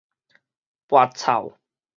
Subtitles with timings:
[0.87, 1.53] 跋臭